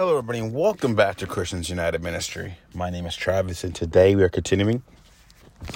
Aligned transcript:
Hello, 0.00 0.16
everybody, 0.16 0.38
and 0.38 0.54
welcome 0.54 0.94
back 0.94 1.16
to 1.16 1.26
Christians 1.26 1.68
United 1.68 2.02
Ministry. 2.02 2.56
My 2.72 2.88
name 2.88 3.04
is 3.04 3.14
Travis, 3.14 3.64
and 3.64 3.74
today 3.74 4.16
we 4.16 4.22
are 4.22 4.30
continuing 4.30 4.82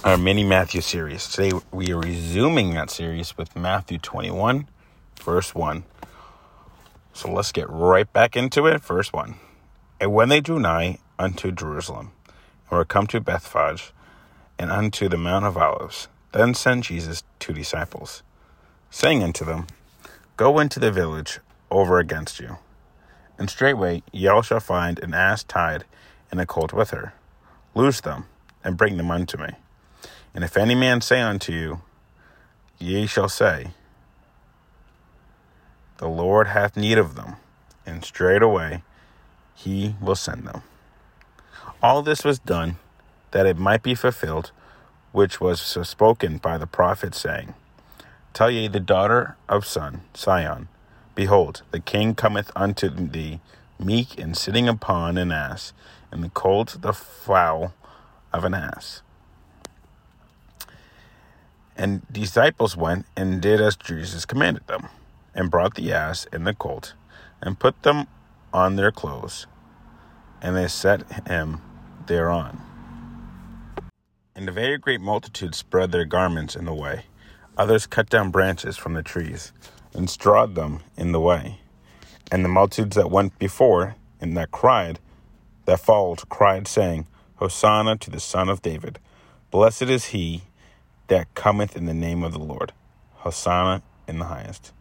our 0.02 0.16
mini 0.16 0.44
Matthew 0.44 0.80
series. 0.80 1.28
Today 1.28 1.52
we 1.70 1.92
are 1.92 2.00
resuming 2.00 2.72
that 2.72 2.88
series 2.88 3.36
with 3.36 3.54
Matthew 3.54 3.98
21, 3.98 4.66
verse 5.20 5.54
1. 5.54 5.84
So 7.12 7.30
let's 7.30 7.52
get 7.52 7.68
right 7.68 8.10
back 8.14 8.34
into 8.34 8.66
it. 8.66 8.80
Verse 8.80 9.12
1. 9.12 9.34
And 10.00 10.14
when 10.14 10.30
they 10.30 10.40
drew 10.40 10.58
nigh 10.58 11.00
unto 11.18 11.52
Jerusalem, 11.52 12.12
and 12.70 12.78
were 12.78 12.86
come 12.86 13.06
to 13.08 13.20
Bethphage, 13.20 13.92
and 14.58 14.70
unto 14.70 15.06
the 15.06 15.18
Mount 15.18 15.44
of 15.44 15.58
Olives, 15.58 16.08
then 16.32 16.54
sent 16.54 16.84
Jesus 16.84 17.24
two 17.38 17.52
disciples, 17.52 18.22
saying 18.90 19.22
unto 19.22 19.44
them, 19.44 19.66
Go 20.38 20.60
into 20.60 20.80
the 20.80 20.90
village 20.90 21.40
over 21.70 21.98
against 21.98 22.40
you 22.40 22.56
and 23.38 23.50
straightway 23.50 24.02
ye 24.12 24.28
all 24.28 24.42
shall 24.42 24.60
find 24.60 24.98
an 25.00 25.14
ass 25.14 25.44
tied 25.44 25.84
and 26.30 26.40
a 26.40 26.46
colt 26.46 26.72
with 26.72 26.90
her. 26.90 27.14
Loose 27.74 28.00
them, 28.00 28.26
and 28.62 28.76
bring 28.76 28.96
them 28.96 29.10
unto 29.10 29.36
me. 29.36 29.50
And 30.34 30.44
if 30.44 30.56
any 30.56 30.74
man 30.74 31.00
say 31.00 31.20
unto 31.20 31.52
you, 31.52 31.80
Ye 32.78 33.06
shall 33.06 33.28
say, 33.28 33.68
The 35.98 36.08
Lord 36.08 36.48
hath 36.48 36.76
need 36.76 36.98
of 36.98 37.14
them, 37.14 37.36
and 37.86 38.04
straightway 38.04 38.82
he 39.54 39.94
will 40.00 40.16
send 40.16 40.46
them. 40.46 40.62
All 41.80 42.02
this 42.02 42.24
was 42.24 42.38
done 42.38 42.76
that 43.30 43.46
it 43.46 43.56
might 43.56 43.82
be 43.82 43.94
fulfilled, 43.94 44.50
which 45.12 45.40
was 45.40 45.60
spoken 45.60 46.38
by 46.38 46.58
the 46.58 46.66
prophet, 46.66 47.14
saying, 47.14 47.54
Tell 48.32 48.50
ye 48.50 48.66
the 48.66 48.80
daughter 48.80 49.36
of 49.48 49.64
son, 49.64 50.02
Sion, 50.14 50.68
Behold, 51.14 51.62
the 51.70 51.80
king 51.80 52.14
cometh 52.14 52.50
unto 52.56 52.88
thee, 52.88 53.40
meek 53.78 54.18
and 54.18 54.36
sitting 54.36 54.68
upon 54.68 55.16
an 55.16 55.30
ass, 55.30 55.72
and 56.10 56.24
the 56.24 56.28
colt 56.28 56.78
the 56.80 56.92
foal 56.92 57.72
of 58.32 58.44
an 58.44 58.54
ass. 58.54 59.02
And 61.76 62.02
disciples 62.10 62.76
went 62.76 63.06
and 63.16 63.40
did 63.40 63.60
as 63.60 63.76
Jesus 63.76 64.24
commanded 64.24 64.66
them, 64.66 64.88
and 65.34 65.50
brought 65.50 65.74
the 65.74 65.92
ass 65.92 66.26
and 66.32 66.46
the 66.46 66.54
colt, 66.54 66.94
and 67.40 67.58
put 67.58 67.82
them 67.82 68.06
on 68.52 68.76
their 68.76 68.92
clothes, 68.92 69.46
and 70.42 70.56
they 70.56 70.68
set 70.68 71.28
him 71.28 71.60
thereon. 72.06 72.60
And 74.34 74.48
a 74.48 74.52
very 74.52 74.78
great 74.78 75.00
multitude 75.00 75.54
spread 75.54 75.92
their 75.92 76.04
garments 76.04 76.56
in 76.56 76.64
the 76.64 76.74
way. 76.74 77.04
Others 77.56 77.86
cut 77.86 78.10
down 78.10 78.32
branches 78.32 78.76
from 78.76 78.94
the 78.94 79.02
trees 79.02 79.52
and 79.94 80.10
strawed 80.10 80.54
them 80.54 80.80
in 80.96 81.12
the 81.12 81.20
way. 81.20 81.60
And 82.30 82.44
the 82.44 82.48
multitudes 82.48 82.96
that 82.96 83.10
went 83.10 83.38
before 83.38 83.96
and 84.20 84.36
that 84.36 84.50
cried, 84.50 84.98
that 85.66 85.80
followed, 85.80 86.28
cried, 86.28 86.66
saying, 86.66 87.06
Hosanna 87.36 87.96
to 87.98 88.10
the 88.10 88.20
Son 88.20 88.48
of 88.48 88.62
David. 88.62 88.98
Blessed 89.50 89.82
is 89.82 90.06
he 90.06 90.42
that 91.08 91.32
cometh 91.34 91.76
in 91.76 91.86
the 91.86 91.94
name 91.94 92.22
of 92.22 92.32
the 92.32 92.38
Lord. 92.38 92.72
Hosanna 93.14 93.82
in 94.08 94.18
the 94.18 94.26
highest. 94.26 94.72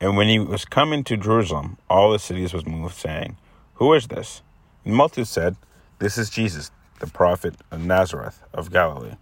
And 0.00 0.16
when 0.16 0.28
he 0.28 0.38
was 0.38 0.64
come 0.64 0.92
into 0.92 1.16
Jerusalem, 1.16 1.78
all 1.88 2.10
the 2.10 2.18
cities 2.18 2.52
was 2.52 2.66
moved, 2.66 2.96
saying, 2.96 3.36
Who 3.74 3.92
is 3.94 4.08
this? 4.08 4.42
And 4.84 4.94
the 4.94 4.96
multitude 4.96 5.28
said, 5.28 5.56
This 6.00 6.18
is 6.18 6.28
Jesus, 6.28 6.70
the 6.98 7.06
prophet 7.06 7.54
of 7.70 7.84
Nazareth 7.84 8.42
of 8.52 8.72
Galilee. 8.72 9.14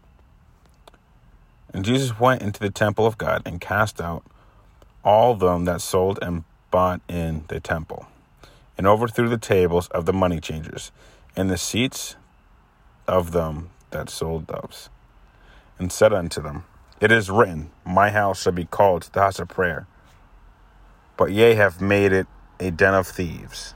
And 1.80 1.86
Jesus 1.86 2.20
went 2.20 2.42
into 2.42 2.60
the 2.60 2.68
temple 2.68 3.06
of 3.06 3.16
God 3.16 3.40
and 3.46 3.58
cast 3.58 4.02
out 4.02 4.22
all 5.02 5.34
them 5.34 5.64
that 5.64 5.80
sold 5.80 6.18
and 6.20 6.44
bought 6.70 7.00
in 7.08 7.46
the 7.48 7.58
temple, 7.58 8.06
and 8.76 8.86
overthrew 8.86 9.30
the 9.30 9.38
tables 9.38 9.88
of 9.88 10.04
the 10.04 10.12
money 10.12 10.40
changers, 10.40 10.92
and 11.34 11.48
the 11.48 11.56
seats 11.56 12.16
of 13.08 13.32
them 13.32 13.70
that 13.92 14.10
sold 14.10 14.46
doves, 14.46 14.90
and 15.78 15.90
said 15.90 16.12
unto 16.12 16.42
them, 16.42 16.64
It 17.00 17.10
is 17.10 17.30
written, 17.30 17.70
My 17.86 18.10
house 18.10 18.42
shall 18.42 18.52
be 18.52 18.66
called 18.66 19.08
the 19.14 19.20
house 19.20 19.38
of 19.38 19.48
prayer, 19.48 19.86
but 21.16 21.32
ye 21.32 21.54
have 21.54 21.80
made 21.80 22.12
it 22.12 22.26
a 22.60 22.70
den 22.70 22.92
of 22.92 23.06
thieves. 23.06 23.72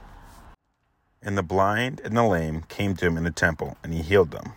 And 1.23 1.35
the 1.35 1.41
blind 1.41 2.01
and 2.05 2.15
the 2.15 2.21
lame 2.21 2.65
came 2.69 2.95
to 2.97 3.07
him 3.07 3.17
in 3.17 3.23
the 3.23 3.31
temple, 3.31 3.77
and 3.83 3.91
he 3.91 4.03
healed 4.03 4.29
them. 4.29 4.53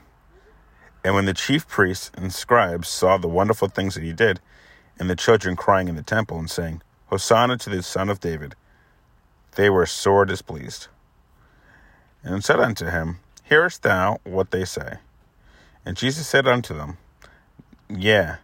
And 1.04 1.14
when 1.14 1.26
the 1.26 1.34
chief 1.34 1.66
priests 1.69 2.10
and 2.14 2.32
scribes 2.32 2.88
saw 2.88 3.16
the 3.16 3.28
wonderful 3.28 3.69
things 3.69 3.94
that 3.94 4.03
he 4.03 4.12
did, 4.12 4.41
and 4.98 5.09
the 5.09 5.16
children 5.16 5.56
crying 5.56 5.88
in 5.88 5.97
the 5.97 6.03
temple 6.03 6.38
and 6.38 6.50
saying, 6.50 6.82
Hosanna 7.06 7.56
to 7.59 7.70
the 7.70 7.82
Son 7.82 8.09
of 8.09 8.20
David, 8.20 8.54
they 9.54 9.70
were 9.70 9.87
sore 9.87 10.25
displeased. 10.25 10.88
And 12.22 12.44
said 12.44 12.60
unto 12.60 12.87
him, 12.87 13.20
Hearest 13.44 13.82
thou 13.82 14.19
what 14.25 14.50
they 14.50 14.64
say? 14.64 14.98
And 15.87 15.97
Jesus 15.97 16.26
said 16.26 16.47
unto 16.47 16.75
them, 16.75 16.98
Yea, 17.88 18.37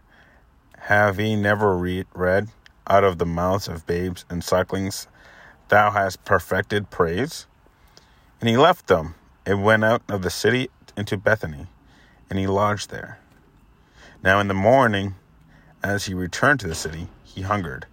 have 0.78 1.19
ye 1.19 1.37
never 1.37 1.76
read, 1.76 2.06
read 2.14 2.48
out 2.87 3.04
of 3.04 3.19
the 3.19 3.26
mouths 3.26 3.69
of 3.69 3.87
babes 3.87 4.25
and 4.31 4.43
sucklings, 4.43 5.09
Thou 5.69 5.91
hast 5.91 6.25
perfected 6.25 6.91
praise? 6.91 7.47
And 8.41 8.48
he 8.48 8.56
left 8.56 8.87
them 8.87 9.16
and 9.44 9.64
went 9.64 9.84
out 9.84 10.03
of 10.09 10.22
the 10.22 10.31
city 10.31 10.70
into 10.97 11.16
Bethany 11.16 11.66
and 12.31 12.39
he 12.39 12.47
lodged 12.47 12.91
there. 12.91 13.19
Now 14.23 14.41
in 14.41 14.49
the 14.49 14.55
morning, 14.55 15.15
as 15.83 16.07
he 16.07 16.15
returned 16.15 16.61
to 16.61 16.69
the 16.69 16.75
city, 16.75 17.09
he 17.23 17.43
hungered. 17.43 17.87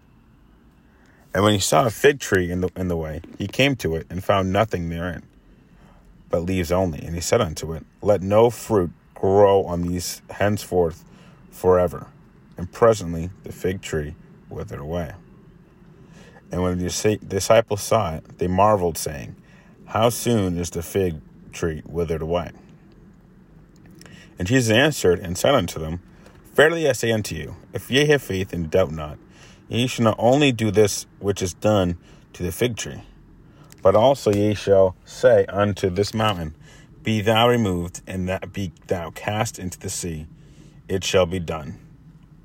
And 1.33 1.43
when 1.43 1.53
he 1.53 1.59
saw 1.59 1.85
a 1.85 1.89
fig 1.89 2.19
tree 2.19 2.51
in 2.51 2.61
the, 2.61 2.69
in 2.75 2.87
the 2.87 2.97
way, 2.97 3.21
he 3.37 3.47
came 3.47 3.75
to 3.77 3.95
it 3.95 4.07
and 4.09 4.23
found 4.23 4.51
nothing 4.51 4.89
therein, 4.89 5.23
but 6.29 6.43
leaves 6.43 6.71
only. 6.71 6.99
And 6.99 7.15
he 7.15 7.21
said 7.21 7.41
unto 7.41 7.73
it, 7.73 7.85
Let 8.01 8.21
no 8.21 8.49
fruit 8.49 8.91
grow 9.13 9.63
on 9.63 9.81
these 9.81 10.21
henceforth 10.29 11.05
forever. 11.49 12.07
And 12.57 12.71
presently 12.71 13.29
the 13.43 13.51
fig 13.51 13.81
tree 13.81 14.15
withered 14.49 14.79
away. 14.79 15.13
And 16.51 16.61
when 16.61 16.77
the 16.77 17.19
disciples 17.25 17.81
saw 17.81 18.15
it, 18.15 18.37
they 18.37 18.47
marveled, 18.47 18.97
saying, 18.97 19.35
How 19.85 20.09
soon 20.09 20.57
is 20.57 20.69
the 20.69 20.81
fig 20.81 21.21
tree 21.53 21.81
withered 21.85 22.21
away? 22.21 22.51
And 24.39 24.47
Jesus 24.47 24.71
answered 24.71 25.19
and 25.19 25.37
said 25.37 25.55
unto 25.55 25.79
them, 25.79 26.01
Verily 26.53 26.89
I 26.89 26.91
say 26.93 27.11
unto 27.11 27.35
you, 27.35 27.55
if 27.73 27.89
ye 27.89 28.05
have 28.07 28.21
faith 28.21 28.53
and 28.53 28.69
doubt 28.69 28.91
not, 28.91 29.17
ye 29.69 29.87
shall 29.87 30.05
not 30.05 30.15
only 30.19 30.51
do 30.51 30.69
this 30.69 31.05
which 31.19 31.41
is 31.41 31.53
done 31.53 31.97
to 32.33 32.43
the 32.43 32.51
fig 32.51 32.75
tree, 32.75 33.03
but 33.81 33.95
also 33.95 34.31
ye 34.31 34.53
shall 34.53 34.95
say 35.05 35.45
unto 35.47 35.89
this 35.89 36.13
mountain, 36.13 36.55
Be 37.03 37.21
thou 37.21 37.47
removed, 37.47 38.01
and 38.05 38.27
that 38.27 38.51
be 38.51 38.71
thou 38.87 39.11
cast 39.11 39.59
into 39.59 39.79
the 39.79 39.89
sea. 39.89 40.27
It 40.87 41.03
shall 41.03 41.25
be 41.25 41.39
done. 41.39 41.79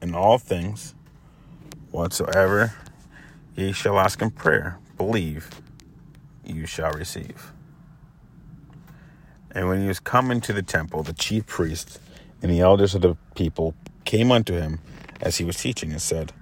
In 0.01 0.15
all 0.15 0.39
things, 0.39 0.95
whatsoever 1.91 2.75
ye 3.57 3.73
shall 3.73 3.99
ask 3.99 4.23
in 4.23 4.31
prayer, 4.31 4.79
believe 4.97 5.51
you 6.45 6.67
shall 6.67 6.93
receive. 6.93 7.53
And 9.57 9.69
when 9.69 9.81
he 9.81 9.89
was 9.89 10.01
come 10.01 10.31
into 10.31 10.53
the 10.53 10.63
temple, 10.63 11.03
the 11.03 11.15
chief 11.15 11.47
priests 11.47 11.99
and 12.43 12.53
the 12.53 12.61
elders 12.61 12.95
of 12.95 13.01
the 13.01 13.17
people 13.35 13.75
came 14.05 14.31
unto 14.31 14.53
him 14.53 14.81
as 15.23 15.39
he 15.39 15.45
was 15.45 15.57
teaching 15.57 15.93
and 15.93 16.03
said, 16.03 16.33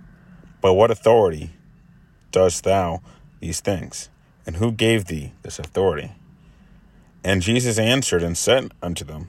By 0.61 0.71
what 0.71 0.91
authority 0.91 1.51
dost 2.33 2.65
thou 2.65 3.03
these 3.39 3.61
things? 3.61 4.09
And 4.45 4.57
who 4.57 4.73
gave 4.73 5.05
thee 5.05 5.33
this 5.43 5.61
authority? 5.61 6.11
And 7.23 7.41
Jesus 7.41 7.79
answered 7.79 8.25
and 8.25 8.37
said 8.37 8.73
unto 8.83 9.05
them, 9.05 9.29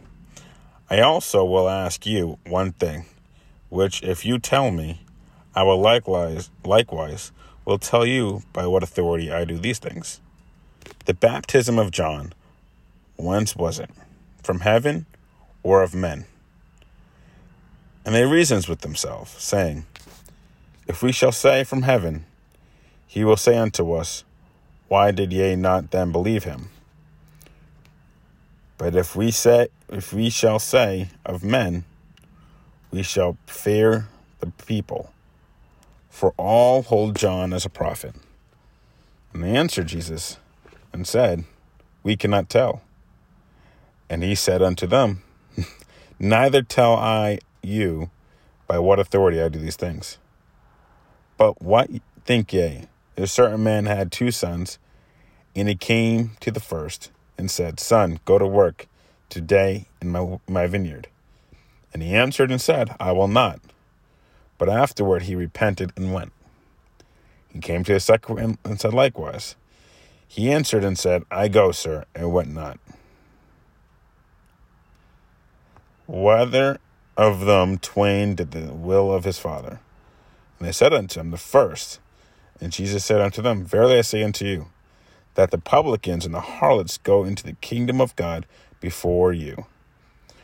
I 0.90 1.02
also 1.02 1.46
will 1.46 1.70
ask 1.70 2.08
you 2.08 2.40
one 2.48 2.72
thing, 2.72 3.06
which 3.70 4.02
if 4.02 4.26
you 4.26 4.40
tell 4.40 4.72
me, 4.72 5.02
I 5.54 5.62
will 5.62 5.80
likewise 5.80 6.50
likewise 6.64 7.32
will 7.66 7.78
tell 7.78 8.04
you 8.04 8.42
by 8.52 8.66
what 8.66 8.82
authority 8.82 9.32
I 9.32 9.46
do 9.46 9.60
these 9.60 9.78
things. 9.78 10.22
The 11.06 11.14
baptism 11.14 11.78
of 11.78 11.92
John 11.92 12.34
Whence 13.18 13.56
was 13.56 13.80
it? 13.80 13.90
From 14.44 14.60
heaven 14.62 15.06
or 15.64 15.84
of 15.84 15.96
men? 15.96 16.26
And 18.06 18.14
they 18.14 18.26
reasons 18.26 18.68
with 18.68 18.82
themselves, 18.82 19.32
saying, 19.32 19.86
If 20.88 21.02
we 21.02 21.12
shall 21.12 21.32
say 21.32 21.64
from 21.64 21.84
heaven, 21.84 22.26
he 23.08 23.24
will 23.24 23.38
say 23.38 23.58
unto 23.58 23.94
us, 23.94 24.24
Why 24.88 25.12
did 25.12 25.34
ye 25.34 25.56
not 25.56 25.92
then 25.92 26.12
believe 26.12 26.44
him? 26.44 26.70
But 28.78 28.96
if 28.96 29.16
we 29.16 29.32
say 29.32 29.70
if 29.90 30.14
we 30.14 30.30
shall 30.30 30.60
say 30.60 31.10
of 31.26 31.44
men, 31.44 31.86
we 32.92 33.04
shall 33.04 33.38
fear 33.46 34.08
the 34.40 34.48
people, 34.66 35.12
for 36.10 36.34
all 36.38 36.84
hold 36.84 37.16
John 37.16 37.54
as 37.54 37.66
a 37.66 37.70
prophet. 37.70 38.16
And 39.34 39.44
they 39.44 39.56
answered 39.56 39.88
Jesus 39.88 40.38
and 40.94 41.08
said, 41.08 41.46
We 42.04 42.16
cannot 42.16 42.50
tell. 42.50 42.82
And 44.10 44.24
he 44.24 44.36
said 44.36 44.62
unto 44.62 44.88
them, 44.88 45.24
Neither 46.20 46.62
tell 46.62 46.96
I 46.96 47.40
you 47.64 48.10
by 48.68 48.80
what 48.80 49.00
authority 49.00 49.42
I 49.42 49.50
do 49.50 49.60
these 49.60 49.76
things. 49.76 50.18
But 51.38 51.62
what 51.62 51.90
think 52.26 52.54
ye? 52.54 52.84
A 53.18 53.28
certain 53.28 53.64
man 53.64 53.86
had 53.86 54.12
two 54.12 54.32
sons, 54.32 54.78
And 55.56 55.70
he 55.70 55.76
came 55.76 56.32
to 56.42 56.52
the 56.52 56.60
first 56.60 57.12
and 57.38 57.50
said, 57.50 57.80
Son, 57.80 58.20
go 58.26 58.38
to 58.38 58.48
work 58.48 58.88
today 59.30 59.88
in 60.02 60.12
my, 60.12 60.40
my 60.48 60.68
vineyard. 60.68 61.08
And 61.94 62.04
he 62.04 62.14
answered 62.14 62.52
and 62.52 62.60
said, 62.60 62.96
I 63.00 63.14
will 63.14 63.30
not. 63.30 63.60
But 64.58 64.70
afterward 64.70 65.24
he 65.24 65.36
repented 65.36 65.92
and 65.96 66.14
went. 66.14 66.34
He 67.48 67.60
came 67.60 67.84
to 67.86 67.94
the 67.94 68.00
second 68.00 68.58
and 68.66 68.80
said 68.80 68.94
likewise. 68.94 69.56
He 70.28 70.52
answered 70.52 70.84
and 70.84 70.98
said, 70.98 71.24
I 71.32 71.48
go, 71.48 71.72
sir, 71.72 72.06
and 72.14 72.34
went 72.34 72.54
not. 72.54 72.80
Whether 76.08 76.80
of 77.18 77.46
them 77.46 77.78
twain 77.78 78.36
did 78.36 78.52
the 78.52 78.74
will 78.74 79.12
of 79.14 79.24
his 79.24 79.40
father? 79.40 79.80
And 80.60 80.68
they 80.68 80.72
said 80.72 80.94
unto 80.94 81.20
him, 81.20 81.32
The 81.32 81.38
first. 81.38 82.00
And 82.62 82.72
Jesus 82.72 83.04
said 83.04 83.22
unto 83.22 83.42
them, 83.42 83.66
Verily 83.66 83.98
I 83.98 84.02
say 84.02 84.24
unto 84.24 84.46
you, 84.46 84.68
that 85.36 85.52
the 85.52 85.58
publicans 85.58 86.26
and 86.26 86.34
the 86.34 86.40
harlots 86.42 86.98
go 86.98 87.24
into 87.24 87.44
the 87.44 87.54
kingdom 87.54 88.00
of 88.00 88.16
God 88.16 88.46
before 88.80 89.34
you. 89.34 89.66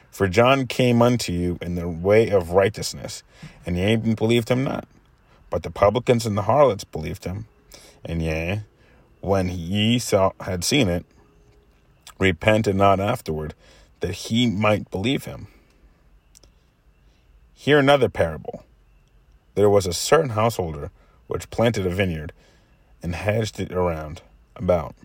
For 0.09 0.27
John 0.27 0.67
came 0.67 1.01
unto 1.01 1.31
you 1.31 1.57
in 1.61 1.75
the 1.75 1.87
way 1.87 2.29
of 2.29 2.51
righteousness, 2.51 3.23
and 3.65 3.77
ye 3.77 3.95
believed 3.95 4.49
him 4.49 4.63
not. 4.63 4.85
But 5.49 5.63
the 5.63 5.71
publicans 5.71 6.25
and 6.25 6.37
the 6.37 6.43
harlots 6.43 6.83
believed 6.83 7.23
him. 7.23 7.45
And 8.03 8.21
ye, 8.21 8.61
when 9.21 9.47
ye 9.49 9.99
saw, 9.99 10.31
had 10.41 10.63
seen 10.63 10.89
it, 10.89 11.05
repented 12.19 12.75
not 12.75 12.99
afterward, 12.99 13.53
that 14.01 14.13
he 14.13 14.47
might 14.47 14.91
believe 14.91 15.25
him. 15.25 15.47
Hear 17.53 17.79
another 17.79 18.09
parable. 18.09 18.63
There 19.55 19.69
was 19.69 19.85
a 19.85 19.93
certain 19.93 20.31
householder 20.31 20.91
which 21.27 21.49
planted 21.49 21.85
a 21.85 21.89
vineyard 21.89 22.33
and 23.01 23.15
hedged 23.15 23.59
it 23.59 23.71
around 23.71 24.21
about, 24.55 24.95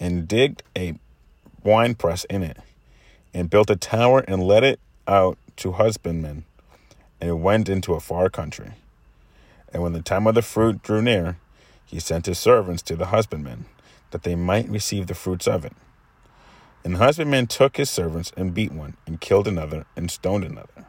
and 0.00 0.26
digged 0.26 0.62
a 0.76 0.94
winepress 1.62 2.24
in 2.24 2.42
it, 2.42 2.58
and 3.32 3.50
built 3.50 3.70
a 3.70 3.76
tower 3.76 4.20
and 4.26 4.42
let 4.42 4.64
it 4.64 4.80
out 5.06 5.38
to 5.56 5.72
husbandmen, 5.72 6.44
and 7.20 7.42
went 7.42 7.68
into 7.68 7.94
a 7.94 8.00
far 8.00 8.28
country. 8.28 8.72
And 9.72 9.82
when 9.82 9.92
the 9.92 10.02
time 10.02 10.26
of 10.26 10.34
the 10.34 10.42
fruit 10.42 10.82
drew 10.82 11.02
near, 11.02 11.38
he 11.84 11.98
sent 12.00 12.26
his 12.26 12.38
servants 12.38 12.82
to 12.82 12.96
the 12.96 13.06
husbandmen, 13.06 13.66
that 14.10 14.22
they 14.22 14.34
might 14.34 14.68
receive 14.68 15.08
the 15.08 15.14
fruits 15.14 15.48
of 15.48 15.64
it. 15.64 15.72
And 16.84 16.94
the 16.94 16.98
husbandman 16.98 17.46
took 17.46 17.78
his 17.78 17.88
servants 17.88 18.30
and 18.36 18.52
beat 18.52 18.70
one, 18.70 18.96
and 19.06 19.20
killed 19.20 19.48
another, 19.48 19.86
and 19.96 20.10
stoned 20.10 20.44
another. 20.44 20.84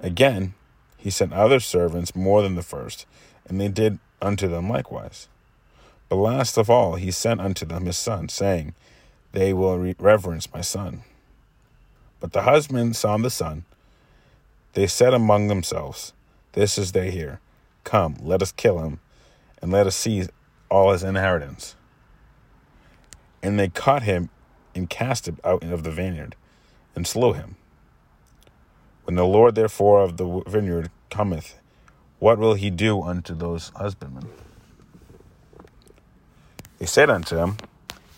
Again, 0.00 0.54
he 0.96 1.08
sent 1.08 1.32
other 1.32 1.60
servants 1.60 2.16
more 2.16 2.42
than 2.42 2.56
the 2.56 2.62
first, 2.62 3.06
and 3.48 3.60
they 3.60 3.68
did 3.68 4.00
unto 4.20 4.48
them 4.48 4.68
likewise. 4.68 5.28
But 6.08 6.16
last 6.16 6.56
of 6.56 6.68
all, 6.68 6.96
he 6.96 7.12
sent 7.12 7.40
unto 7.40 7.64
them 7.64 7.86
his 7.86 7.96
son, 7.96 8.28
saying, 8.28 8.74
They 9.32 9.52
will 9.52 9.78
re- 9.78 9.94
reverence 9.98 10.52
my 10.52 10.62
son. 10.62 11.02
But 12.18 12.32
the 12.32 12.42
husband 12.42 12.96
saw 12.96 13.16
the 13.18 13.30
son. 13.30 13.64
They 14.72 14.86
said 14.88 15.14
among 15.14 15.48
themselves, 15.48 16.12
This 16.52 16.76
is 16.76 16.92
they 16.92 17.10
here. 17.10 17.40
Come, 17.84 18.16
let 18.20 18.42
us 18.42 18.52
kill 18.52 18.80
him, 18.80 18.98
and 19.62 19.70
let 19.70 19.86
us 19.86 19.94
seize 19.94 20.28
all 20.68 20.92
his 20.92 21.04
inheritance. 21.04 21.76
And 23.42 23.58
they 23.58 23.68
caught 23.68 24.02
him 24.02 24.28
and 24.76 24.88
cast 24.88 25.26
him 25.26 25.38
out 25.42 25.64
of 25.64 25.82
the 25.82 25.90
vineyard, 25.90 26.36
and 26.94 27.06
slew 27.06 27.32
him. 27.32 27.56
When 29.04 29.16
the 29.16 29.24
Lord 29.24 29.54
therefore 29.54 30.02
of 30.02 30.16
the 30.16 30.42
vineyard 30.46 30.90
cometh, 31.10 31.58
what 32.18 32.38
will 32.38 32.54
he 32.54 32.70
do 32.70 33.02
unto 33.02 33.34
those 33.34 33.70
husbandmen? 33.76 34.28
They 36.78 36.86
said 36.86 37.08
unto 37.08 37.36
him, 37.36 37.56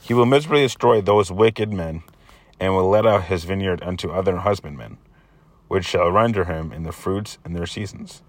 He 0.02 0.14
will 0.14 0.26
miserably 0.26 0.62
destroy 0.62 1.00
those 1.00 1.31
wicked 1.31 1.72
men, 1.72 2.02
and 2.58 2.75
will 2.75 2.88
let 2.88 3.06
out 3.06 3.25
his 3.25 3.44
vineyard 3.44 3.82
unto 3.82 4.10
other 4.10 4.38
husbandmen, 4.38 4.99
which 5.69 5.84
shall 5.84 6.10
render 6.10 6.44
him 6.44 6.72
in 6.72 6.82
the 6.82 6.93
fruits 6.93 7.38
in 7.44 7.52
their 7.52 7.66
seasons. 7.66 8.22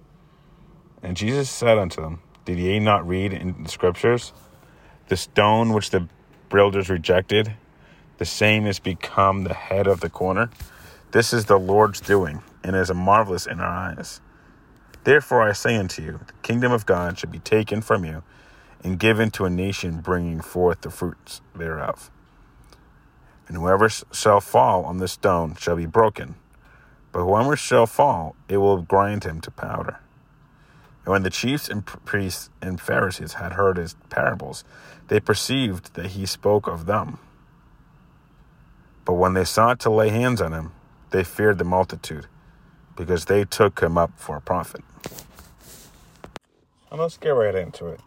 And 1.01 1.17
Jesus 1.17 1.49
said 1.49 1.77
unto 1.77 2.01
them, 2.01 2.21
Did 2.45 2.59
ye 2.59 2.79
not 2.79 3.07
read 3.07 3.33
in 3.33 3.63
the 3.63 3.69
scriptures, 3.69 4.33
The 5.07 5.17
stone 5.17 5.73
which 5.73 5.89
the 5.89 6.07
builders 6.49 6.89
rejected, 6.89 7.53
the 8.19 8.25
same 8.25 8.65
has 8.65 8.77
become 8.79 9.45
the 9.45 9.53
head 9.53 9.87
of 9.87 10.01
the 10.01 10.09
corner? 10.09 10.51
This 11.11 11.33
is 11.33 11.45
the 11.45 11.57
Lord's 11.57 11.99
doing, 11.99 12.43
and 12.63 12.75
is 12.75 12.93
marvelous 12.93 13.47
in 13.47 13.59
our 13.59 13.95
eyes. 13.97 14.21
Therefore 15.05 15.41
I 15.41 15.53
say 15.53 15.77
unto 15.77 16.03
you, 16.03 16.19
the 16.27 16.33
kingdom 16.43 16.71
of 16.71 16.85
God 16.85 17.17
shall 17.17 17.31
be 17.31 17.39
taken 17.39 17.81
from 17.81 18.05
you 18.05 18.21
and 18.83 18.99
given 18.99 19.31
to 19.31 19.45
a 19.45 19.49
nation 19.49 20.01
bringing 20.01 20.41
forth 20.41 20.81
the 20.81 20.89
fruits 20.89 21.41
thereof. 21.55 22.11
And 23.47 23.57
whoever 23.57 23.89
shall 23.89 24.41
fall 24.41 24.85
on 24.85 24.97
this 24.97 25.13
stone 25.13 25.55
shall 25.55 25.77
be 25.77 25.85
broken, 25.85 26.35
but 27.11 27.23
whoever 27.23 27.55
shall 27.55 27.87
fall, 27.87 28.35
it 28.47 28.57
will 28.57 28.81
grind 28.81 29.23
him 29.23 29.41
to 29.41 29.51
powder. 29.51 29.99
And 31.05 31.13
when 31.13 31.23
the 31.23 31.29
chiefs 31.29 31.69
and 31.69 31.85
priests 31.85 32.49
and 32.61 32.79
Pharisees 32.79 33.33
had 33.33 33.53
heard 33.53 33.77
his 33.77 33.95
parables, 34.09 34.63
they 35.07 35.19
perceived 35.19 35.95
that 35.95 36.07
he 36.07 36.25
spoke 36.25 36.67
of 36.67 36.85
them. 36.85 37.17
But 39.09 39.15
when 39.15 39.33
they 39.33 39.43
sought 39.43 39.79
to 39.79 39.89
lay 39.89 40.09
hands 40.09 40.39
on 40.39 40.53
him, 40.53 40.71
they 41.09 41.23
feared 41.23 41.57
the 41.57 41.63
multitude, 41.63 42.27
because 42.95 43.25
they 43.25 43.43
took 43.43 43.79
him 43.79 43.97
up 43.97 44.11
for 44.17 44.37
a 44.37 44.39
prophet. 44.39 44.83
And 46.91 47.01
let's 47.01 47.17
get 47.17 47.31
right 47.31 47.55
into 47.55 47.87
it. 47.87 48.01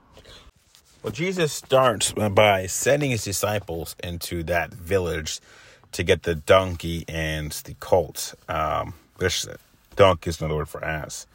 Well, 1.03 1.11
Jesus 1.11 1.53
starts 1.53 2.13
by 2.13 2.67
sending 2.67 3.11
his 3.11 3.25
disciples 3.25 3.97
into 4.01 4.45
that 4.45 4.73
village 4.73 5.41
to 5.91 6.05
get 6.05 6.23
the 6.23 6.37
donkey 6.37 7.05
and 7.09 7.51
the 7.51 7.75
colt. 7.81 8.37
Um, 8.49 8.95
this 9.19 9.49
donkey 9.97 10.31
is 10.31 10.41
another 10.41 10.55
word 10.55 10.69
for 10.69 10.85
ass, 10.85 11.27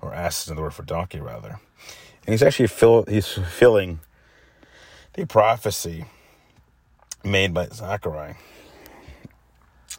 or 0.00 0.14
ass 0.14 0.44
is 0.44 0.48
another 0.48 0.62
word 0.62 0.72
for 0.72 0.82
donkey, 0.84 1.20
rather. 1.20 1.60
And 2.24 2.32
he's 2.32 2.42
actually 2.42 2.68
fill, 2.68 3.04
he's 3.06 3.28
fulfilling 3.28 4.00
the 5.12 5.26
prophecy 5.26 6.06
made 7.22 7.52
by 7.52 7.66
Zechariah, 7.66 8.36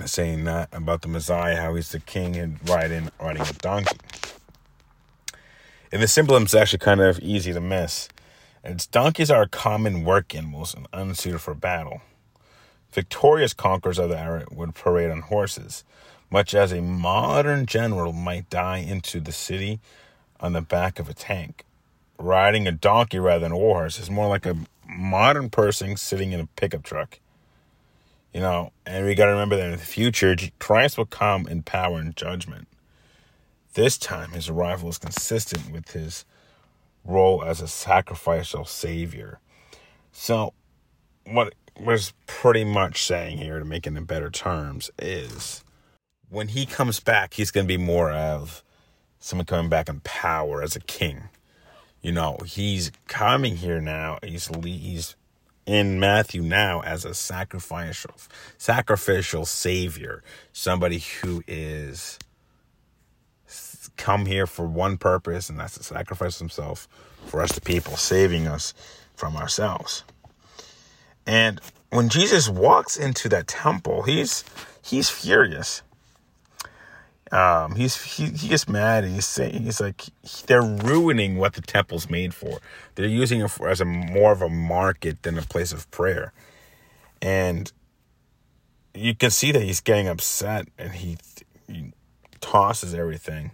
saying 0.05 0.43
that 0.45 0.69
about 0.71 1.01
the 1.01 1.07
Messiah, 1.07 1.57
how 1.57 1.75
he's 1.75 1.91
the 1.91 1.99
king 1.99 2.35
and 2.37 2.57
riding 2.69 3.09
riding 3.19 3.41
a 3.41 3.53
donkey. 3.53 3.97
And 5.91 6.01
the 6.01 6.07
symbolism 6.07 6.45
is 6.45 6.55
actually 6.55 6.79
kind 6.79 7.01
of 7.01 7.19
easy 7.19 7.53
to 7.53 7.61
miss 7.61 8.07
its 8.63 8.85
donkeys 8.85 9.31
are 9.31 9.47
common 9.47 10.03
work 10.03 10.35
animals 10.35 10.75
and 10.75 10.87
unsuited 10.93 11.41
for 11.41 11.55
battle. 11.55 12.01
Victorious 12.91 13.53
conquerors 13.53 13.97
of 13.97 14.09
the 14.09 14.19
era 14.19 14.45
would 14.51 14.75
parade 14.75 15.09
on 15.09 15.21
horses, 15.21 15.83
much 16.29 16.53
as 16.53 16.71
a 16.71 16.81
modern 16.81 17.65
general 17.65 18.13
might 18.13 18.49
die 18.49 18.77
into 18.77 19.19
the 19.19 19.31
city 19.31 19.79
on 20.39 20.53
the 20.53 20.61
back 20.61 20.99
of 20.99 21.09
a 21.09 21.13
tank. 21.13 21.65
Riding 22.19 22.67
a 22.67 22.71
donkey 22.71 23.17
rather 23.17 23.39
than 23.39 23.51
a 23.51 23.57
war 23.57 23.79
horse 23.79 23.97
is 23.97 24.11
more 24.11 24.27
like 24.27 24.45
a 24.45 24.57
modern 24.87 25.49
person 25.49 25.97
sitting 25.97 26.31
in 26.31 26.39
a 26.39 26.45
pickup 26.55 26.83
truck. 26.83 27.19
You 28.33 28.39
know, 28.39 28.71
and 28.85 29.05
we 29.05 29.15
got 29.15 29.25
to 29.25 29.31
remember 29.31 29.57
that 29.57 29.65
in 29.65 29.71
the 29.71 29.77
future, 29.77 30.35
Christ 30.59 30.97
will 30.97 31.05
come 31.05 31.47
in 31.47 31.63
power 31.63 31.99
and 31.99 32.15
judgment. 32.15 32.67
This 33.73 33.97
time, 33.97 34.31
his 34.31 34.49
arrival 34.49 34.89
is 34.89 34.97
consistent 34.97 35.71
with 35.71 35.91
his 35.91 36.25
role 37.03 37.43
as 37.43 37.61
a 37.61 37.67
sacrificial 37.67 38.65
savior. 38.65 39.39
So, 40.11 40.53
what 41.25 41.53
was 41.79 42.13
pretty 42.27 42.63
much 42.63 43.03
saying 43.03 43.37
here, 43.37 43.59
to 43.59 43.65
make 43.65 43.85
it 43.85 43.95
in 43.95 44.03
better 44.05 44.29
terms, 44.29 44.91
is 44.99 45.63
when 46.29 46.49
he 46.49 46.65
comes 46.65 46.99
back, 46.99 47.33
he's 47.33 47.51
going 47.51 47.65
to 47.65 47.67
be 47.67 47.77
more 47.77 48.11
of 48.11 48.63
someone 49.19 49.45
coming 49.45 49.69
back 49.69 49.89
in 49.89 49.99
power 50.01 50.61
as 50.61 50.75
a 50.75 50.81
king. 50.81 51.23
You 52.01 52.11
know, 52.11 52.37
he's 52.45 52.91
coming 53.07 53.57
here 53.57 53.79
now. 53.79 54.17
He's 54.23 54.49
he's 54.63 55.15
in 55.65 55.99
Matthew 55.99 56.41
now 56.41 56.81
as 56.81 57.05
a 57.05 57.13
sacrificial 57.13 58.15
sacrificial 58.57 59.45
savior, 59.45 60.23
somebody 60.51 60.99
who 60.99 61.43
is 61.47 62.17
come 63.97 64.25
here 64.25 64.47
for 64.47 64.65
one 64.65 64.97
purpose, 64.97 65.49
and 65.49 65.59
that's 65.59 65.77
to 65.77 65.83
sacrifice 65.83 66.39
himself 66.39 66.87
for 67.27 67.41
us, 67.41 67.51
the 67.51 67.61
people, 67.61 67.95
saving 67.97 68.47
us 68.47 68.73
from 69.15 69.35
ourselves. 69.37 70.03
And 71.25 71.61
when 71.91 72.09
Jesus 72.09 72.49
walks 72.49 72.97
into 72.97 73.29
that 73.29 73.47
temple, 73.47 74.03
he's 74.03 74.43
he's 74.83 75.09
furious. 75.09 75.83
Um, 77.31 77.75
he's 77.75 78.01
he, 78.01 78.25
he 78.25 78.49
gets 78.49 78.67
mad 78.67 79.05
and 79.05 79.13
he's 79.13 79.25
saying 79.25 79.63
he's 79.63 79.79
like 79.79 80.03
they're 80.47 80.61
ruining 80.61 81.37
what 81.37 81.53
the 81.53 81.61
temple's 81.61 82.09
made 82.09 82.33
for. 82.33 82.59
They're 82.95 83.07
using 83.07 83.39
it 83.41 83.49
for, 83.49 83.69
as 83.69 83.79
a 83.79 83.85
more 83.85 84.33
of 84.33 84.41
a 84.41 84.49
market 84.49 85.23
than 85.23 85.37
a 85.37 85.41
place 85.43 85.71
of 85.71 85.89
prayer, 85.91 86.33
and 87.21 87.71
you 88.93 89.15
can 89.15 89.31
see 89.31 89.53
that 89.53 89.61
he's 89.61 89.79
getting 89.79 90.09
upset 90.09 90.67
and 90.77 90.91
he, 90.91 91.17
he 91.67 91.93
tosses 92.41 92.93
everything 92.93 93.51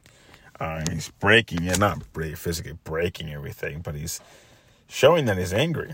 uh, 0.60 0.84
he's 0.92 1.10
breaking, 1.20 1.64
yeah, 1.64 1.76
not 1.76 2.04
physically 2.36 2.78
breaking 2.84 3.32
everything, 3.32 3.82
but 3.82 3.96
he's 3.96 4.20
showing 4.88 5.26
that 5.26 5.38
he's 5.38 5.54
angry. 5.54 5.94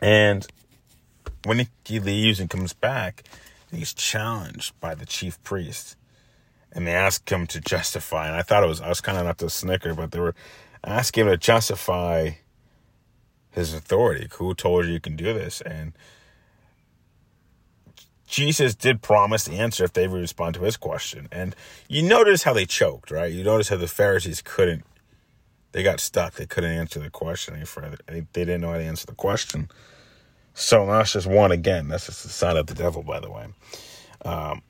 And 0.00 0.46
when 1.44 1.60
he, 1.60 1.68
he 1.84 2.00
leaves 2.00 2.40
and 2.40 2.50
comes 2.50 2.72
back, 2.72 3.24
he's 3.70 3.94
challenged 3.94 4.78
by 4.80 4.94
the 4.94 5.06
chief 5.06 5.42
priest. 5.44 5.96
And 6.72 6.86
they 6.86 6.94
asked 6.94 7.30
him 7.30 7.46
to 7.48 7.60
justify. 7.60 8.26
And 8.26 8.36
I 8.36 8.42
thought 8.42 8.62
it 8.62 8.68
was, 8.68 8.80
I 8.80 8.88
was 8.88 9.00
kind 9.00 9.18
of 9.18 9.24
not 9.24 9.38
to 9.38 9.50
snicker, 9.50 9.94
but 9.94 10.12
they 10.12 10.20
were 10.20 10.34
asking 10.84 11.24
him 11.24 11.30
to 11.30 11.36
justify 11.36 12.30
his 13.50 13.74
authority. 13.74 14.28
Who 14.34 14.54
told 14.54 14.86
you 14.86 14.92
you 14.92 15.00
can 15.00 15.16
do 15.16 15.32
this? 15.34 15.60
And 15.60 15.92
Jesus 18.26 18.76
did 18.76 19.02
promise 19.02 19.44
to 19.44 19.52
answer 19.52 19.82
if 19.82 19.92
they 19.92 20.06
would 20.06 20.20
respond 20.20 20.54
to 20.54 20.62
his 20.62 20.76
question. 20.76 21.28
And 21.32 21.56
you 21.88 22.02
notice 22.02 22.44
how 22.44 22.52
they 22.52 22.64
choked, 22.66 23.10
right? 23.10 23.32
You 23.32 23.42
notice 23.42 23.68
how 23.68 23.76
the 23.76 23.88
Pharisees 23.88 24.40
couldn't, 24.40 24.84
they 25.72 25.82
got 25.82 25.98
stuck. 25.98 26.34
They 26.34 26.46
couldn't 26.46 26.70
answer 26.70 27.00
the 27.00 27.10
question 27.10 27.56
any 27.56 27.64
further. 27.64 27.98
They, 28.06 28.20
they 28.32 28.44
didn't 28.44 28.60
know 28.60 28.70
how 28.70 28.78
to 28.78 28.84
answer 28.84 29.06
the 29.06 29.14
question. 29.14 29.68
So 30.54 30.86
that's 30.86 31.12
just 31.12 31.26
one 31.26 31.50
again. 31.50 31.88
That's 31.88 32.06
just 32.06 32.22
the 32.22 32.28
sign 32.28 32.56
of 32.56 32.66
the 32.66 32.74
devil, 32.74 33.02
by 33.02 33.18
the 33.18 33.30
way. 33.30 33.46
Um, 34.24 34.62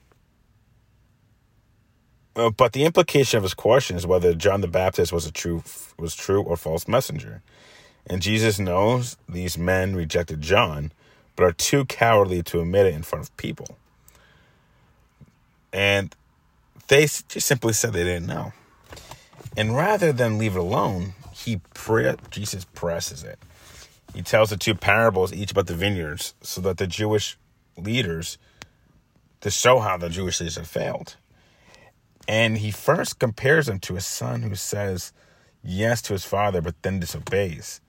uh, 2.41 2.51
but 2.51 2.73
the 2.73 2.85
implication 2.85 3.37
of 3.37 3.43
his 3.43 3.55
question 3.55 3.97
is 3.97 4.07
whether 4.07 4.35
John 4.35 4.61
the 4.61 4.69
Baptist 4.69 5.13
was 5.13 5.27
a 5.27 5.33
true 5.33 5.63
was 5.99 6.15
true 6.15 6.43
or 6.43 6.57
false 6.57 6.89
messenger. 6.89 7.43
And 8.07 8.23
Jesus 8.23 8.59
knows 8.59 9.17
these 9.29 9.59
men 9.59 9.95
rejected 9.95 10.41
John, 10.41 10.93
but 11.37 11.45
are 11.45 11.53
too 11.53 11.85
cowardly 11.85 12.43
to 12.45 12.61
admit 12.61 12.87
it 12.87 12.95
in 12.95 13.03
front 13.03 13.25
of 13.25 13.37
people. 13.37 13.77
And 15.73 16.15
they 16.89 17.03
just 17.03 17.43
simply 17.43 17.73
said 17.73 17.93
they 17.93 18.05
didn't 18.05 18.27
know. 18.27 18.53
And 19.57 19.77
rather 19.77 20.13
than 20.13 20.39
leave 20.39 20.57
it 20.57 20.61
alone, 20.61 21.15
he 21.33 21.61
pre- 21.75 22.15
Jesus 22.31 22.65
presses 22.65 23.23
it. 23.23 23.39
He 24.15 24.23
tells 24.23 24.51
the 24.51 24.57
two 24.57 24.75
parables 24.75 25.33
each 25.33 25.53
about 25.53 25.67
the 25.67 25.75
vineyards 25.75 26.35
so 26.41 26.61
that 26.63 26.79
the 26.79 26.87
Jewish 26.87 27.37
leaders 27.77 28.39
to 29.41 29.51
show 29.51 29.79
how 29.79 29.97
the 29.97 30.09
Jewish 30.09 30.41
leaders 30.41 30.57
have 30.57 30.67
failed. 30.67 31.17
And 32.29 32.59
he 32.59 32.71
first 32.71 33.19
compares 33.19 33.67
them 33.67 33.81
to 33.81 33.97
a 33.97 34.01
son 34.01 34.43
who 34.43 34.55
says 34.55 35.13
yes 35.63 36.03
to 36.03 36.13
his 36.13 36.25
father 36.25 36.61
but 36.61 36.81
then 36.83 37.01
disobeys. 37.01 37.81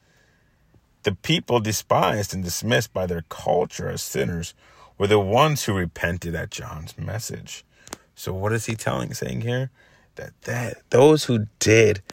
The 1.03 1.13
people 1.13 1.59
despised 1.59 2.33
and 2.33 2.43
dismissed 2.43 2.93
by 2.93 3.05
their 3.05 3.23
culture 3.29 3.89
as 3.89 4.01
sinners 4.01 4.53
were 4.97 5.07
the 5.07 5.19
ones 5.19 5.63
who 5.63 5.73
repented 5.73 6.35
at 6.35 6.51
John's 6.51 6.97
message. 6.97 7.65
So 8.13 8.33
what 8.33 8.53
is 8.53 8.67
he 8.67 8.75
telling 8.75 9.13
saying 9.13 9.41
here? 9.41 9.71
That 10.15 10.39
that 10.43 10.89
those 10.91 11.25
who 11.25 11.47
did 11.59 12.03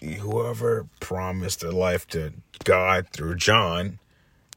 whoever 0.00 0.86
promised 1.00 1.60
their 1.60 1.72
life 1.72 2.06
to 2.08 2.32
God 2.62 3.08
through 3.12 3.34
John 3.36 3.98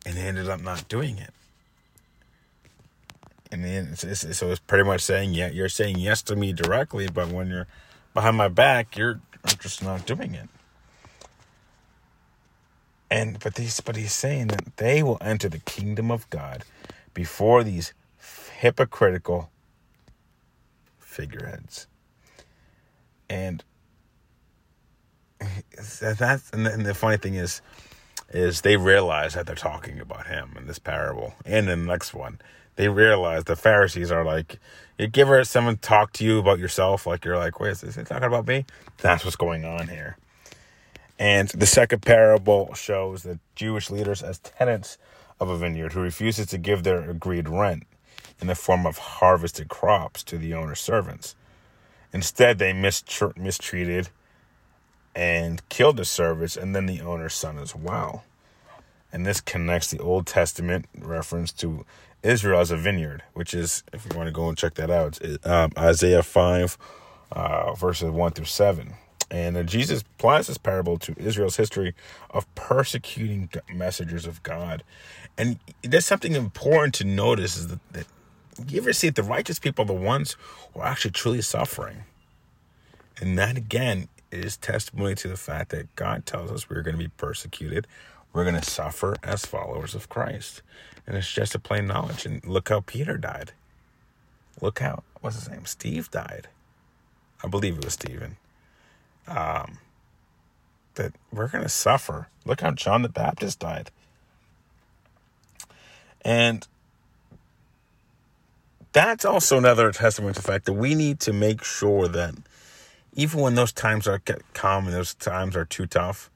and 0.05 0.17
ended 0.17 0.49
up 0.49 0.61
not 0.61 0.87
doing 0.87 1.17
it. 1.17 1.33
And 3.51 3.65
then 3.65 3.89
it's, 3.91 4.03
it's, 4.03 4.37
so 4.37 4.49
it's 4.49 4.59
pretty 4.59 4.85
much 4.85 5.01
saying, 5.01 5.33
yeah, 5.33 5.49
you're 5.49 5.69
saying 5.69 5.99
yes 5.99 6.21
to 6.23 6.35
me 6.35 6.53
directly, 6.53 7.09
but 7.09 7.27
when 7.27 7.47
you're 7.47 7.67
behind 8.13 8.37
my 8.37 8.47
back, 8.47 8.97
you're 8.97 9.19
just 9.59 9.83
not 9.83 10.05
doing 10.05 10.33
it. 10.33 10.47
And 13.09 13.39
but 13.39 13.57
he's 13.57 13.81
but 13.81 13.97
he's 13.97 14.13
saying 14.13 14.47
that 14.47 14.77
they 14.77 15.03
will 15.03 15.17
enter 15.19 15.49
the 15.49 15.59
kingdom 15.59 16.11
of 16.11 16.29
God 16.29 16.63
before 17.13 17.61
these 17.61 17.93
hypocritical 18.57 19.51
figureheads. 20.97 21.87
And 23.29 23.65
that's 25.99 26.49
and 26.51 26.85
the 26.85 26.93
funny 26.93 27.17
thing 27.17 27.35
is 27.35 27.61
is 28.29 28.61
they 28.61 28.77
realize 28.77 29.33
that 29.33 29.45
they're 29.45 29.55
talking 29.55 29.99
about 29.99 30.27
him 30.27 30.53
in 30.57 30.67
this 30.67 30.79
parable 30.79 31.33
and 31.45 31.69
in 31.69 31.81
the 31.81 31.85
next 31.85 32.13
one 32.13 32.39
they 32.75 32.89
realize 32.89 33.43
the 33.43 33.55
pharisees 33.55 34.11
are 34.11 34.23
like 34.23 34.59
you 34.97 35.07
give 35.07 35.27
her 35.27 35.43
someone 35.43 35.77
talk 35.77 36.13
to 36.13 36.23
you 36.23 36.39
about 36.39 36.59
yourself 36.59 37.05
like 37.05 37.25
you're 37.25 37.37
like 37.37 37.59
wait 37.59 37.71
is 37.71 37.81
this 37.81 37.95
talking 38.07 38.23
about 38.23 38.47
me? 38.47 38.65
That's 38.97 39.23
what's 39.23 39.35
going 39.35 39.65
on 39.65 39.87
here. 39.87 40.17
And 41.19 41.49
the 41.49 41.65
second 41.65 42.01
parable 42.01 42.73
shows 42.73 43.23
the 43.23 43.39
jewish 43.55 43.89
leaders 43.89 44.21
as 44.23 44.39
tenants 44.39 44.97
of 45.39 45.49
a 45.49 45.57
vineyard 45.57 45.93
who 45.93 46.01
refuses 46.01 46.47
to 46.47 46.57
give 46.57 46.83
their 46.83 47.09
agreed 47.09 47.49
rent 47.49 47.83
in 48.39 48.47
the 48.47 48.55
form 48.55 48.85
of 48.85 48.97
harvested 48.97 49.69
crops 49.69 50.23
to 50.23 50.37
the 50.37 50.53
owner's 50.53 50.79
servants. 50.79 51.35
Instead 52.13 52.59
they 52.59 52.73
mistreated 52.73 54.09
and 55.15 55.67
killed 55.69 55.97
the 55.97 56.05
servants 56.05 56.55
and 56.55 56.75
then 56.75 56.85
the 56.85 57.01
owner's 57.01 57.33
son 57.33 57.57
as 57.57 57.75
well. 57.75 58.23
And 59.13 59.25
this 59.25 59.41
connects 59.41 59.91
the 59.91 59.99
Old 59.99 60.25
Testament 60.25 60.85
reference 60.97 61.51
to 61.53 61.85
Israel 62.23 62.61
as 62.61 62.71
a 62.71 62.77
vineyard, 62.77 63.23
which 63.33 63.53
is, 63.53 63.83
if 63.93 64.05
you 64.05 64.17
want 64.17 64.27
to 64.27 64.33
go 64.33 64.47
and 64.47 64.57
check 64.57 64.75
that 64.75 64.89
out, 64.89 65.19
um, 65.45 65.71
Isaiah 65.77 66.23
5, 66.23 66.77
uh, 67.31 67.73
verses 67.73 68.09
1 68.09 68.31
through 68.31 68.45
7. 68.45 68.93
And 69.29 69.57
uh, 69.57 69.63
Jesus 69.63 70.01
applies 70.01 70.47
this 70.47 70.57
parable 70.57 70.97
to 70.99 71.15
Israel's 71.17 71.55
history 71.55 71.95
of 72.29 72.53
persecuting 72.55 73.49
messengers 73.73 74.25
of 74.25 74.43
God. 74.43 74.83
And 75.37 75.57
there's 75.81 76.05
something 76.05 76.33
important 76.33 76.93
to 76.95 77.05
notice 77.05 77.57
is 77.57 77.67
that, 77.67 77.79
that 77.93 78.07
you 78.67 78.81
ever 78.81 78.93
see 78.93 79.07
that 79.07 79.15
the 79.15 79.23
righteous 79.23 79.57
people 79.57 79.83
are 79.83 79.87
the 79.87 79.93
ones 79.93 80.35
who 80.73 80.81
are 80.81 80.87
actually 80.87 81.11
truly 81.11 81.41
suffering. 81.41 82.03
And 83.19 83.37
that 83.37 83.57
again 83.57 84.09
is 84.31 84.57
testimony 84.57 85.15
to 85.15 85.27
the 85.27 85.37
fact 85.37 85.71
that 85.71 85.95
God 85.95 86.25
tells 86.25 86.51
us 86.51 86.69
we're 86.69 86.81
going 86.81 86.97
to 86.97 87.03
be 87.03 87.09
persecuted. 87.09 87.87
We're 88.33 88.43
going 88.43 88.59
to 88.59 88.69
suffer 88.69 89.15
as 89.23 89.45
followers 89.45 89.95
of 89.95 90.09
Christ. 90.09 90.61
And 91.05 91.17
it's 91.17 91.31
just 91.31 91.55
a 91.55 91.59
plain 91.59 91.87
knowledge. 91.87 92.25
And 92.25 92.45
look 92.45 92.69
how 92.69 92.81
Peter 92.81 93.17
died. 93.17 93.51
Look 94.61 94.79
how, 94.79 95.03
what's 95.21 95.37
his 95.37 95.49
name? 95.49 95.65
Steve 95.65 96.11
died. 96.11 96.47
I 97.43 97.47
believe 97.47 97.77
it 97.77 97.85
was 97.85 97.93
Stephen. 97.93 98.37
Um, 99.27 99.79
that 100.95 101.13
we're 101.31 101.47
going 101.47 101.63
to 101.63 101.69
suffer. 101.69 102.27
Look 102.45 102.61
how 102.61 102.71
John 102.71 103.01
the 103.01 103.09
Baptist 103.09 103.59
died. 103.59 103.91
And 106.23 106.67
that's 108.93 109.25
also 109.25 109.57
another 109.57 109.91
testament 109.91 110.35
to 110.35 110.41
the 110.41 110.47
fact 110.47 110.65
that 110.65 110.73
we 110.73 110.95
need 110.95 111.19
to 111.21 111.33
make 111.33 111.63
sure 111.63 112.07
that 112.07 112.35
even 113.13 113.41
when 113.41 113.55
those 113.55 113.71
times 113.71 114.07
are 114.07 114.21
calm 114.53 114.85
and 114.85 114.93
those 114.93 115.13
times 115.13 115.55
are 115.55 115.65
too 115.65 115.85
tough, 115.85 116.29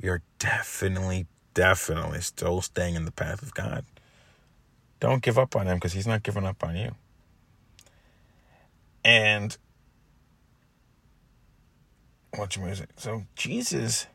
we 0.00 0.08
are 0.08 0.22
definitely, 0.38 1.26
definitely 1.54 2.20
still 2.20 2.60
staying 2.60 2.94
in 2.94 3.04
the 3.04 3.12
path 3.12 3.42
of 3.42 3.54
God. 3.54 3.84
Don't 5.00 5.22
give 5.22 5.38
up 5.38 5.56
on 5.56 5.66
Him 5.66 5.76
because 5.76 5.92
He's 5.92 6.06
not 6.06 6.22
giving 6.22 6.44
up 6.44 6.62
on 6.62 6.76
you. 6.76 6.94
And 9.04 9.56
watch 12.38 12.56
your 12.56 12.66
music? 12.66 12.88
So 12.96 13.24
Jesus, 13.34 14.06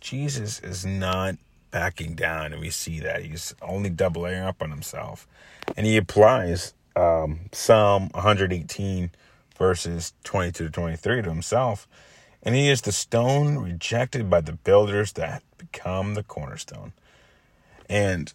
Jesus 0.00 0.60
is 0.60 0.84
not 0.84 1.36
backing 1.70 2.14
down, 2.14 2.52
and 2.52 2.60
we 2.60 2.70
see 2.70 3.00
that 3.00 3.22
he's 3.22 3.54
only 3.62 3.90
doubling 3.90 4.40
up 4.40 4.60
on 4.60 4.70
himself, 4.70 5.26
and 5.76 5.86
he 5.86 5.96
applies 5.96 6.74
um, 6.96 7.40
Psalm 7.52 8.10
118 8.12 9.10
verses 9.56 10.12
22 10.24 10.64
to 10.64 10.70
23 10.70 11.22
to 11.22 11.28
himself. 11.28 11.86
And 12.42 12.54
he 12.54 12.68
is 12.68 12.82
the 12.82 12.92
stone 12.92 13.58
rejected 13.58 14.28
by 14.28 14.40
the 14.40 14.52
builders 14.52 15.12
that 15.12 15.42
become 15.58 16.14
the 16.14 16.22
cornerstone. 16.22 16.92
And 17.88 18.32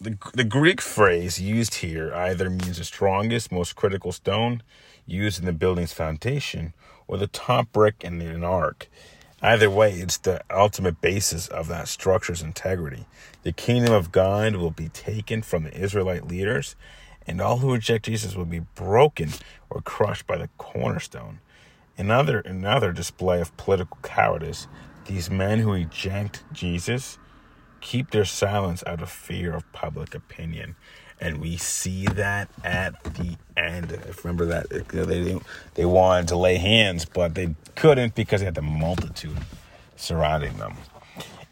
the, 0.00 0.16
the 0.32 0.44
Greek 0.44 0.80
phrase 0.80 1.40
used 1.40 1.76
here 1.76 2.14
either 2.14 2.48
means 2.48 2.78
the 2.78 2.84
strongest, 2.84 3.52
most 3.52 3.76
critical 3.76 4.12
stone 4.12 4.62
used 5.06 5.38
in 5.38 5.44
the 5.44 5.52
building's 5.52 5.92
foundation 5.92 6.72
or 7.06 7.18
the 7.18 7.26
top 7.26 7.70
brick 7.72 8.02
in 8.02 8.20
an 8.20 8.44
ark. 8.44 8.88
Either 9.42 9.68
way, 9.68 9.92
it's 9.92 10.16
the 10.16 10.40
ultimate 10.50 11.02
basis 11.02 11.48
of 11.48 11.68
that 11.68 11.86
structure's 11.86 12.40
integrity. 12.40 13.04
The 13.42 13.52
kingdom 13.52 13.92
of 13.92 14.10
God 14.10 14.56
will 14.56 14.70
be 14.70 14.88
taken 14.88 15.42
from 15.42 15.64
the 15.64 15.78
Israelite 15.78 16.26
leaders 16.26 16.76
and 17.26 17.40
all 17.40 17.58
who 17.58 17.72
reject 17.72 18.06
Jesus 18.06 18.34
will 18.34 18.44
be 18.44 18.60
broken 18.60 19.30
or 19.70 19.80
crushed 19.80 20.26
by 20.26 20.36
the 20.36 20.48
cornerstone. 20.58 21.40
Another 21.96 22.40
another 22.40 22.92
display 22.92 23.40
of 23.40 23.56
political 23.56 23.98
cowardice. 24.02 24.66
These 25.06 25.30
men 25.30 25.60
who 25.60 25.74
eject 25.74 26.44
Jesus 26.52 27.18
keep 27.80 28.10
their 28.10 28.24
silence 28.24 28.82
out 28.86 29.02
of 29.02 29.10
fear 29.10 29.54
of 29.54 29.70
public 29.72 30.14
opinion. 30.14 30.76
And 31.20 31.40
we 31.40 31.56
see 31.56 32.06
that 32.06 32.48
at 32.64 33.02
the 33.04 33.36
end. 33.56 33.92
If 33.92 34.24
Remember 34.24 34.46
that 34.46 34.68
they 34.88 35.38
they 35.74 35.84
wanted 35.84 36.28
to 36.28 36.36
lay 36.36 36.56
hands, 36.56 37.04
but 37.04 37.34
they 37.34 37.54
couldn't 37.76 38.14
because 38.14 38.40
they 38.40 38.46
had 38.46 38.54
the 38.54 38.62
multitude 38.62 39.38
surrounding 39.96 40.56
them. 40.56 40.76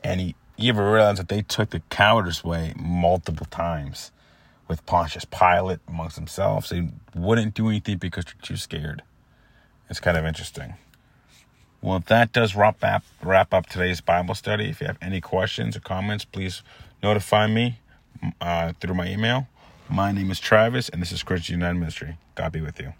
And 0.02 0.20
he, 0.20 0.34
you 0.56 0.70
ever 0.70 0.92
realize 0.92 1.18
that 1.18 1.28
they 1.28 1.42
took 1.42 1.70
the 1.70 1.80
cowardice 1.90 2.42
way 2.42 2.74
multiple 2.76 3.46
times? 3.46 4.10
with 4.72 4.86
Pontius 4.86 5.26
Pilate 5.26 5.80
amongst 5.86 6.16
themselves. 6.16 6.70
They 6.70 6.88
wouldn't 7.14 7.52
do 7.52 7.68
anything 7.68 7.98
because 7.98 8.24
they're 8.24 8.34
too 8.40 8.56
scared. 8.56 9.02
It's 9.90 10.00
kind 10.00 10.16
of 10.16 10.24
interesting. 10.24 10.74
Well, 11.82 12.02
that 12.06 12.32
does 12.32 12.54
wrap 12.54 12.82
up, 12.84 13.02
wrap 13.22 13.52
up 13.52 13.66
today's 13.66 14.00
Bible 14.00 14.34
study. 14.34 14.68
If 14.70 14.80
you 14.80 14.86
have 14.86 14.98
any 15.02 15.20
questions 15.20 15.76
or 15.76 15.80
comments, 15.80 16.24
please 16.24 16.62
notify 17.02 17.46
me 17.48 17.80
uh, 18.40 18.72
through 18.80 18.94
my 18.94 19.08
email. 19.08 19.48
My 19.88 20.12
name 20.12 20.30
is 20.30 20.38
Travis, 20.38 20.88
and 20.88 21.02
this 21.02 21.12
is 21.12 21.22
Christian 21.22 21.58
United 21.58 21.78
Ministry. 21.78 22.16
God 22.34 22.52
be 22.52 22.60
with 22.60 22.78
you. 22.80 22.92